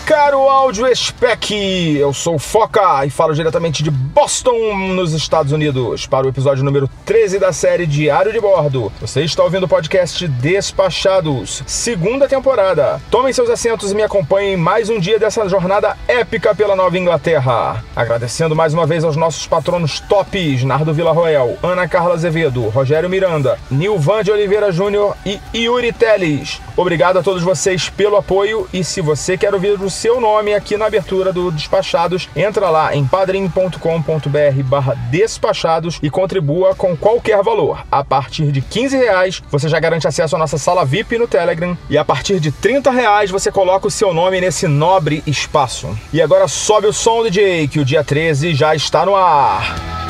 [0.00, 1.96] caro áudio spec!
[1.96, 6.64] Eu sou o Foca e falo diretamente de Boston, nos Estados Unidos, para o episódio
[6.64, 8.92] número 13 da série Diário de Bordo.
[9.00, 13.00] Você está ouvindo o podcast Despachados, segunda temporada.
[13.10, 17.82] Tomem seus assentos e me acompanhem mais um dia dessa jornada épica pela Nova Inglaterra.
[17.94, 23.58] Agradecendo mais uma vez aos nossos patronos tops, Nardo Villarroel, Ana Carla Azevedo, Rogério Miranda,
[23.70, 26.60] Nilvan de Oliveira Júnior e Yuri Teles.
[26.76, 30.76] Obrigado a todos vocês pelo apoio e se você quer ouvir o seu nome aqui
[30.76, 37.82] na abertura do Despachados, entra lá em padrim.com.br barra despachados e contribua com qualquer valor.
[37.90, 41.76] A partir de 15 reais você já garante acesso à nossa sala VIP no Telegram
[41.88, 45.98] e a partir de 30 reais você coloca o seu nome nesse nobre espaço.
[46.12, 50.05] E agora sobe o som, DJ, que o dia 13 já está no ar.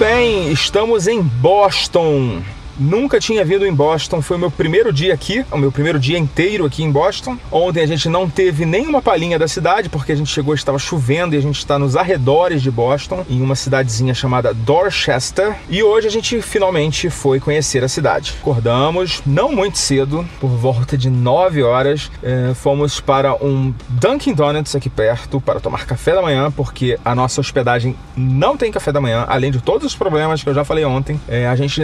[0.00, 2.42] Bem, estamos em Boston.
[2.80, 6.16] Nunca tinha vindo em Boston, foi o meu primeiro dia aqui, o meu primeiro dia
[6.16, 7.36] inteiro aqui em Boston.
[7.52, 11.34] Ontem a gente não teve nenhuma palhinha da cidade, porque a gente chegou, estava chovendo
[11.34, 15.54] e a gente está nos arredores de Boston, em uma cidadezinha chamada Dorchester.
[15.68, 18.34] E hoje a gente finalmente foi conhecer a cidade.
[18.40, 24.74] Acordamos não muito cedo, por volta de 9 horas, é, fomos para um Dunkin' Donuts
[24.74, 29.02] aqui perto para tomar café da manhã, porque a nossa hospedagem não tem café da
[29.02, 31.20] manhã, além de todos os problemas que eu já falei ontem.
[31.28, 31.82] É, a gente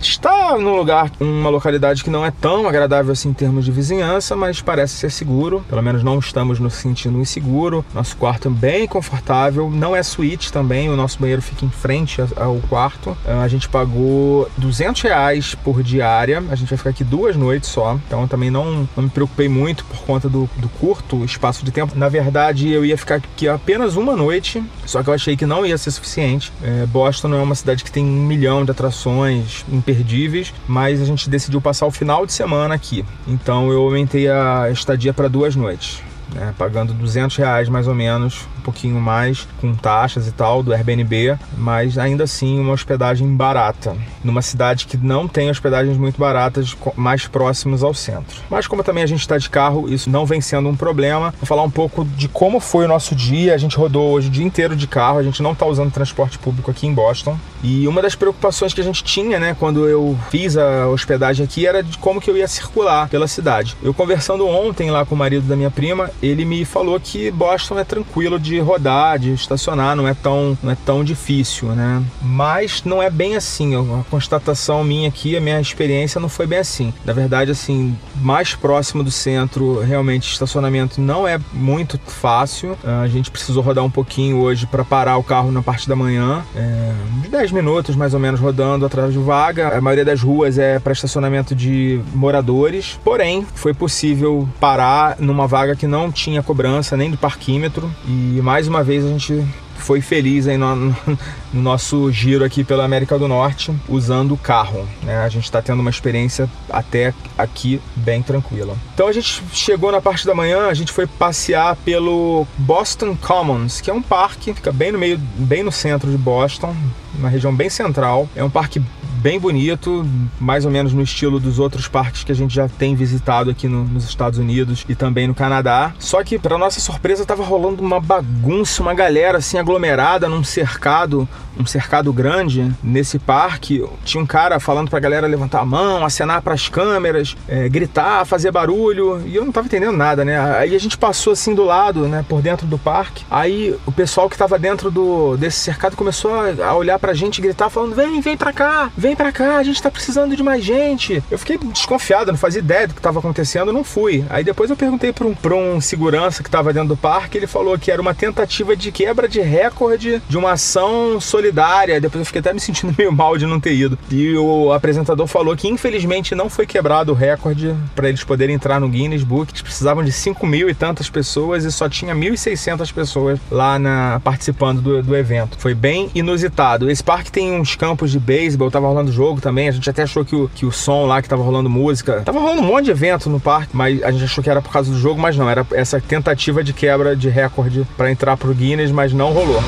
[0.00, 3.72] está está num lugar, uma localidade que não é tão agradável assim em termos de
[3.72, 5.64] vizinhança, mas parece ser seguro.
[5.68, 7.84] Pelo menos não estamos nos sentindo inseguro.
[7.94, 10.88] Nosso quarto é bem confortável, não é suíte também.
[10.88, 13.16] O nosso banheiro fica em frente ao quarto.
[13.26, 16.42] Ah, a gente pagou 200 reais por diária.
[16.50, 19.84] A gente vai ficar aqui duas noites só, então também não, não me preocupei muito
[19.84, 21.96] por conta do, do curto espaço de tempo.
[21.96, 25.64] Na verdade, eu ia ficar aqui apenas uma noite, só que eu achei que não
[25.64, 26.52] ia ser suficiente.
[26.62, 30.19] É, Boston não é uma cidade que tem um milhão de atrações imperdíveis
[30.66, 33.04] mas a gente decidiu passar o final de semana aqui.
[33.26, 36.02] Então eu aumentei a estadia para duas noites.
[36.34, 40.72] Né, pagando 200 reais mais ou menos um pouquinho mais, com taxas e tal, do
[40.72, 46.76] Airbnb, mas ainda assim uma hospedagem barata, numa cidade que não tem hospedagens muito baratas
[46.94, 48.40] mais próximos ao centro.
[48.50, 51.34] Mas como também a gente está de carro, isso não vem sendo um problema.
[51.38, 53.54] Vou falar um pouco de como foi o nosso dia.
[53.54, 56.38] A gente rodou hoje o dia inteiro de carro, a gente não está usando transporte
[56.38, 57.38] público aqui em Boston.
[57.62, 61.66] E uma das preocupações que a gente tinha, né, quando eu fiz a hospedagem aqui,
[61.66, 63.76] era de como que eu ia circular pela cidade.
[63.82, 67.78] Eu conversando ontem lá com o marido da minha prima, ele me falou que Boston
[67.78, 72.02] é tranquilo de rodar, de estacionar, não é tão, não é tão difícil, né?
[72.22, 73.74] Mas não é bem assim.
[73.74, 76.92] A constatação minha aqui, a minha experiência não foi bem assim.
[77.04, 82.76] Na verdade, assim, mais próximo do centro, realmente estacionamento não é muito fácil.
[82.84, 86.42] A gente precisou rodar um pouquinho hoje para parar o carro na parte da manhã,
[86.54, 89.76] é, uns 10 minutos mais ou menos rodando atrás de vaga.
[89.76, 95.74] A maioria das ruas é para estacionamento de moradores, porém foi possível parar numa vaga
[95.74, 99.44] que não tinha cobrança nem do parquímetro e e mais uma vez a gente
[99.76, 100.74] foi feliz aí no,
[101.52, 104.88] no, nosso giro aqui pela América do Norte usando o carro.
[105.02, 105.18] Né?
[105.18, 108.76] A gente está tendo uma experiência até aqui bem tranquila.
[108.94, 113.80] Então a gente chegou na parte da manhã, a gente foi passear pelo Boston Commons,
[113.80, 116.74] que é um parque, fica bem no meio, bem no centro de Boston,
[117.18, 118.28] uma região bem central.
[118.36, 118.80] É um parque
[119.20, 120.06] bem bonito,
[120.40, 123.68] mais ou menos no estilo dos outros parques que a gente já tem visitado aqui
[123.68, 125.92] no, nos Estados Unidos e também no Canadá.
[125.98, 131.28] Só que, para nossa surpresa, tava rolando uma bagunça, uma galera assim aglomerada num cercado,
[131.58, 133.84] um cercado grande nesse parque.
[134.04, 138.24] Tinha um cara falando pra galera levantar a mão, acenar para as câmeras, é, gritar,
[138.24, 140.40] fazer barulho, e eu não tava entendendo nada, né?
[140.56, 143.24] Aí a gente passou assim do lado, né, por dentro do parque.
[143.30, 146.32] Aí o pessoal que tava dentro do desse cercado começou
[146.62, 149.82] a olhar pra gente gritar falando: "Vem, vem pra cá, vem pra cá, a gente
[149.82, 151.22] tá precisando de mais gente.
[151.30, 154.24] Eu fiquei desconfiado, não fazia ideia do que tava acontecendo, não fui.
[154.28, 157.46] Aí depois eu perguntei pra um, pra um segurança que tava dentro do parque, ele
[157.46, 162.00] falou que era uma tentativa de quebra de recorde de uma ação solidária.
[162.00, 163.98] Depois eu fiquei até me sentindo meio mal de não ter ido.
[164.10, 168.80] E o apresentador falou que infelizmente não foi quebrado o recorde para eles poderem entrar
[168.80, 169.52] no Guinness Book.
[169.52, 174.20] Eles precisavam de 5 mil e tantas pessoas e só tinha 1.600 pessoas lá na,
[174.22, 175.58] participando do, do evento.
[175.58, 176.90] Foi bem inusitado.
[176.90, 179.68] Esse parque tem uns campos de beisebol, tava rolando jogo também.
[179.68, 182.22] A gente até achou que o, que o som lá que tava rolando música.
[182.24, 184.72] Tava rolando um monte de evento no parque, mas a gente achou que era por
[184.72, 185.48] causa do jogo, mas não.
[185.48, 189.62] Era essa tentativa de quebra de recorde para entrar pro Guinness, mas não rolou.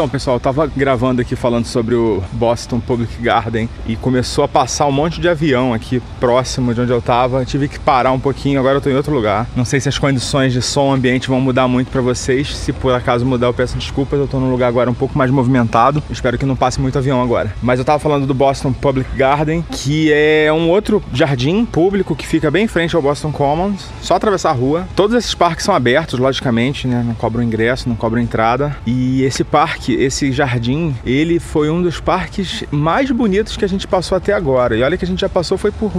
[0.00, 4.48] Então, pessoal, eu tava gravando aqui falando sobre o Boston Public Garden e começou a
[4.48, 7.44] passar um monte de avião aqui próximo de onde eu tava.
[7.44, 9.46] tive que parar um pouquinho, agora eu tô em outro lugar.
[9.54, 12.56] Não sei se as condições de som ambiente vão mudar muito para vocês.
[12.56, 14.18] Se por acaso mudar, eu peço desculpas.
[14.18, 16.02] Eu tô num lugar agora um pouco mais movimentado.
[16.08, 17.54] Espero que não passe muito avião agora.
[17.60, 22.26] Mas eu tava falando do Boston Public Garden, que é um outro jardim público que
[22.26, 23.86] fica bem em frente ao Boston Commons.
[24.00, 24.88] Só atravessar a rua.
[24.96, 27.04] Todos esses parques são abertos, logicamente, né?
[27.06, 28.74] Não cobram ingresso, não cobram entrada.
[28.86, 33.68] E esse parque parque, esse jardim, ele foi um dos parques mais bonitos que a
[33.68, 34.76] gente passou até agora.
[34.76, 35.90] E olha que a gente já passou foi por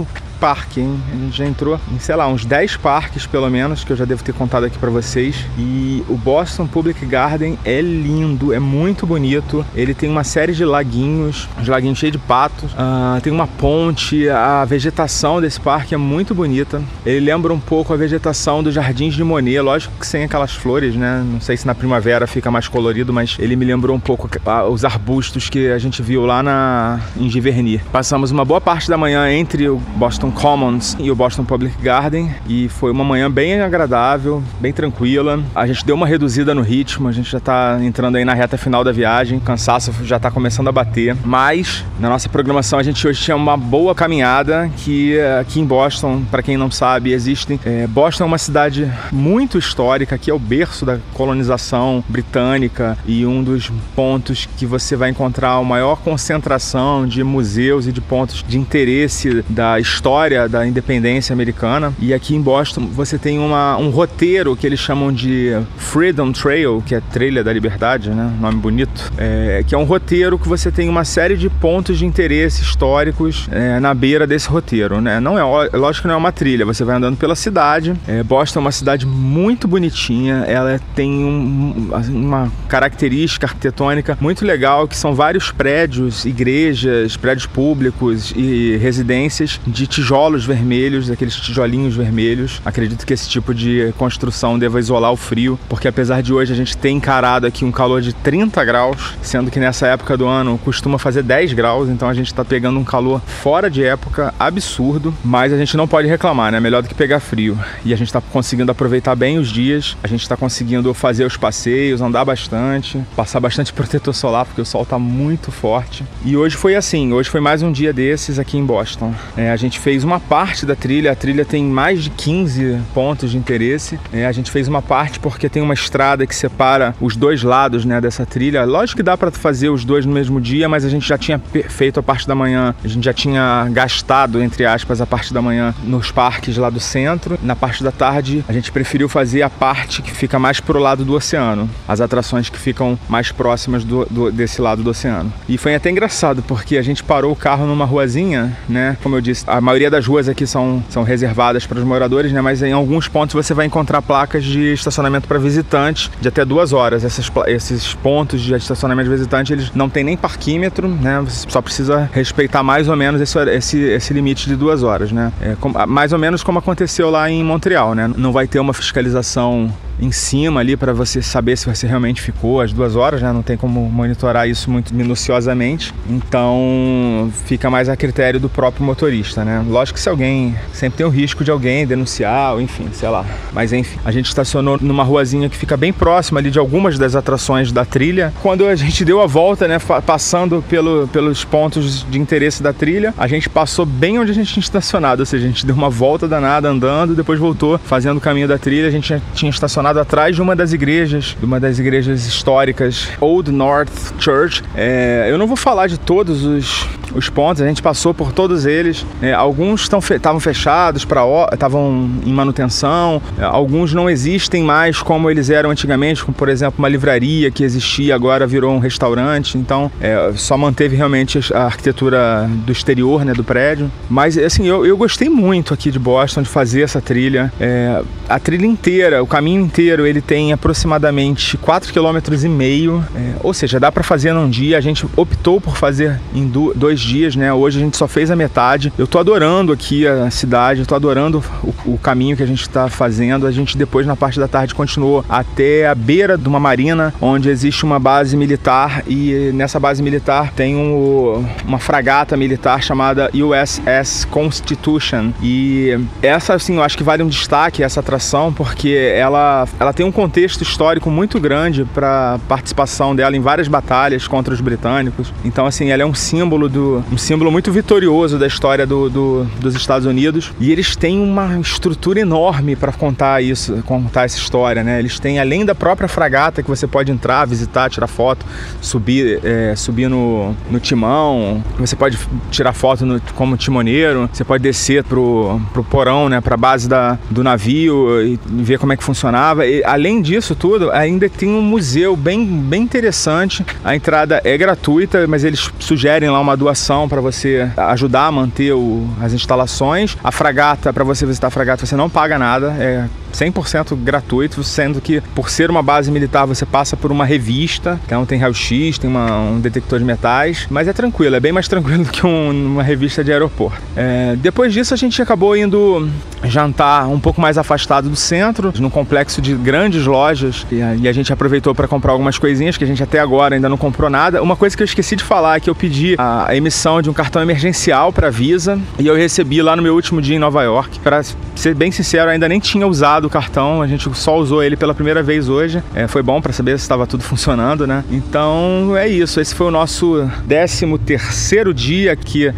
[0.42, 1.00] parque, hein?
[1.12, 4.04] A gente já entrou em, sei lá, uns 10 parques pelo menos, que eu já
[4.04, 5.36] devo ter contado aqui para vocês.
[5.56, 9.64] E o Boston Public Garden é lindo, é muito bonito.
[9.72, 12.72] Ele tem uma série de laguinhos, uns laguinhos cheios de patos.
[12.72, 16.82] Uh, tem uma ponte, a vegetação desse parque é muito bonita.
[17.06, 20.96] Ele lembra um pouco a vegetação dos Jardins de Monet, lógico que sem aquelas flores,
[20.96, 21.24] né?
[21.24, 24.28] Não sei se na primavera fica mais colorido, mas ele me lembrou um pouco
[24.68, 27.80] os arbustos que a gente viu lá na, em Giverny.
[27.92, 32.30] Passamos uma boa parte da manhã entre o Boston Commons e o Boston Public Garden
[32.48, 35.42] e foi uma manhã bem agradável, bem tranquila.
[35.54, 38.56] A gente deu uma reduzida no ritmo, a gente já está entrando aí na reta
[38.56, 42.82] final da viagem, o cansaço já está começando a bater, mas na nossa programação a
[42.82, 47.12] gente hoje tinha uma boa caminhada que eh, aqui em Boston, para quem não sabe,
[47.12, 47.60] existem.
[47.64, 53.26] É, Boston é uma cidade muito histórica, que é o berço da colonização britânica e
[53.26, 58.44] um dos pontos que você vai encontrar a maior concentração de museus e de pontos
[58.46, 61.92] de interesse da história história da independência americana.
[61.98, 66.82] E aqui em Boston você tem uma, um roteiro que eles chamam de Freedom Trail,
[66.86, 68.32] que é Trilha da Liberdade, né?
[68.40, 69.12] Nome bonito.
[69.18, 73.48] É, que é um roteiro que você tem uma série de pontos de interesse históricos
[73.50, 75.18] é, na beira desse roteiro, né?
[75.18, 75.42] Não é,
[75.76, 77.94] lógico que não é uma trilha, você vai andando pela cidade.
[78.06, 84.86] É, Boston é uma cidade muito bonitinha, ela tem um, uma característica arquitetônica muito legal,
[84.86, 91.96] que são vários prédios, igrejas, prédios públicos e residências de tijolos tijolos vermelhos, aqueles tijolinhos
[91.96, 92.60] vermelhos.
[92.66, 96.56] Acredito que esse tipo de construção deva isolar o frio, porque apesar de hoje a
[96.56, 100.60] gente ter encarado aqui um calor de 30 graus, sendo que nessa época do ano
[100.62, 105.14] costuma fazer 10 graus, então a gente está pegando um calor fora de época, absurdo,
[105.24, 106.60] mas a gente não pode reclamar, né?
[106.60, 107.58] Melhor do que pegar frio.
[107.82, 111.38] E a gente está conseguindo aproveitar bem os dias, a gente está conseguindo fazer os
[111.38, 116.04] passeios, andar bastante, passar bastante protetor solar, porque o sol está muito forte.
[116.22, 119.14] E hoje foi assim, hoje foi mais um dia desses aqui em Boston.
[119.38, 122.78] É, a gente fez fez uma parte da trilha, a trilha tem mais de 15
[122.94, 124.00] pontos de interesse.
[124.10, 127.84] É, a gente fez uma parte porque tem uma estrada que separa os dois lados
[127.84, 128.64] né, dessa trilha.
[128.64, 131.38] Lógico que dá para fazer os dois no mesmo dia, mas a gente já tinha
[131.68, 135.42] feito a parte da manhã, a gente já tinha gastado, entre aspas, a parte da
[135.42, 137.38] manhã nos parques lá do centro.
[137.42, 141.04] Na parte da tarde, a gente preferiu fazer a parte que fica mais pro lado
[141.04, 145.30] do oceano, as atrações que ficam mais próximas do, do, desse lado do oceano.
[145.46, 148.96] E foi até engraçado, porque a gente parou o carro numa ruazinha, né?
[149.02, 152.40] Como eu disse, a maioria das ruas aqui são, são reservadas para os moradores, né?
[152.40, 156.72] Mas em alguns pontos você vai encontrar placas de estacionamento para visitantes de até duas
[156.72, 157.04] horas.
[157.04, 161.20] Essas, esses pontos de estacionamento de visitante, eles não tem nem parquímetro, né?
[161.24, 165.32] Você só precisa respeitar mais ou menos esse, esse, esse limite de duas horas, né?
[165.40, 168.10] É, com, mais ou menos como aconteceu lá em Montreal, né?
[168.16, 172.60] Não vai ter uma fiscalização em cima ali para você saber se você realmente ficou
[172.60, 173.32] as duas horas, né?
[173.32, 175.92] Não tem como monitorar isso muito minuciosamente.
[176.08, 179.64] Então fica mais a critério do próprio motorista, né?
[179.66, 183.24] Lógico que se alguém sempre tem o risco de alguém denunciar, ou enfim, sei lá.
[183.52, 187.14] Mas enfim, a gente estacionou numa ruazinha que fica bem próxima ali de algumas das
[187.14, 188.32] atrações da trilha.
[188.42, 193.14] Quando a gente deu a volta, né, passando pelo, pelos pontos de interesse da trilha,
[193.16, 195.90] a gente passou bem onde a gente tinha estacionado, ou seja, a gente deu uma
[195.90, 200.34] volta danada andando, depois voltou fazendo o caminho da trilha, a gente tinha estacionado atrás
[200.34, 204.62] de uma das igrejas, de uma das igrejas históricas, Old North Church.
[204.74, 208.66] É, eu não vou falar de todos os, os pontos, a gente passou por todos
[208.66, 209.04] eles.
[209.20, 211.22] É, alguns estavam fechados, para
[211.52, 216.74] estavam em manutenção, é, alguns não existem mais como eles eram antigamente, como por exemplo
[216.78, 222.48] uma livraria que existia agora virou um restaurante, então é, só manteve realmente a arquitetura
[222.64, 223.90] do exterior né, do prédio.
[224.08, 228.38] Mas assim, eu, eu gostei muito aqui de Boston de fazer essa trilha, é, a
[228.38, 234.02] trilha inteira, o caminho inteiro ele tem aproximadamente 4,5 km, é, ou seja, dá para
[234.02, 234.76] fazer num dia.
[234.76, 237.52] A gente optou por fazer em dois dias, né?
[237.52, 238.92] Hoje a gente só fez a metade.
[238.98, 242.60] Eu tô adorando aqui a cidade, eu tô adorando o, o caminho que a gente
[242.60, 243.46] está fazendo.
[243.46, 247.48] A gente depois na parte da tarde continuou até a beira de uma marina, onde
[247.48, 254.26] existe uma base militar e nessa base militar tem um, uma fragata militar chamada USS
[254.26, 259.92] Constitution e essa assim eu acho que vale um destaque essa atração porque ela ela
[259.92, 265.32] tem um contexto histórico muito grande para participação dela em várias batalhas contra os britânicos.
[265.44, 269.44] Então assim ela é um símbolo do um símbolo muito vitorioso da história do, do
[269.60, 274.82] dos Estados Unidos e eles têm uma estrutura enorme para contar isso, contar essa história,
[274.82, 274.98] né?
[274.98, 278.44] Eles têm além da própria fragata que você pode entrar, visitar, tirar foto,
[278.80, 282.18] subir, é, subir no, no timão, você pode
[282.50, 287.18] tirar foto no, como timoneiro, você pode descer pro, pro porão, né, pra base da,
[287.30, 289.51] do navio e ver como é que funcionava.
[289.84, 293.64] Além disso tudo, ainda tem um museu bem, bem interessante.
[293.84, 298.72] A entrada é gratuita, mas eles sugerem lá uma doação para você ajudar a manter
[298.72, 300.16] o, as instalações.
[300.22, 305.00] A fragata, para você visitar a fragata, você não paga nada, é 100% gratuito, sendo
[305.00, 309.08] que por ser uma base militar você passa por uma revista, então tem raio-x, tem
[309.08, 312.50] uma, um detector de metais, mas é tranquilo, é bem mais tranquilo do que um,
[312.72, 313.80] uma revista de aeroporto.
[313.96, 316.08] É, depois disso a gente acabou indo
[316.44, 321.08] jantar um pouco mais afastado do centro, num complexo de grandes lojas, e a, e
[321.08, 324.10] a gente aproveitou para comprar algumas coisinhas que a gente até agora ainda não comprou
[324.10, 324.42] nada.
[324.42, 327.08] Uma coisa que eu esqueci de falar é que eu pedi a, a emissão de
[327.08, 330.62] um cartão emergencial para Visa e eu recebi lá no meu último dia em Nova
[330.62, 330.98] York.
[331.00, 331.22] Para
[331.54, 334.94] ser bem sincero, ainda nem tinha usado o cartão, a gente só usou ele pela
[334.94, 335.82] primeira vez hoje.
[335.94, 338.04] É, foi bom para saber se estava tudo funcionando, né?
[338.10, 339.40] Então é isso.
[339.40, 342.52] Esse foi o nosso 13 terceiro dia aqui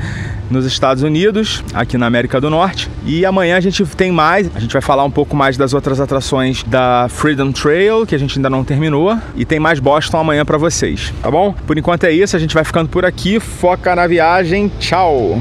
[0.50, 2.90] nos Estados Unidos, aqui na América do Norte.
[3.04, 6.00] E amanhã a gente tem mais, a gente vai falar um pouco mais das outras
[6.00, 10.44] atrações da Freedom Trail, que a gente ainda não terminou, e tem mais Boston amanhã
[10.44, 11.54] para vocês, tá bom?
[11.66, 13.40] Por enquanto é isso, a gente vai ficando por aqui.
[13.40, 14.70] Foca na viagem.
[14.78, 15.40] Tchau.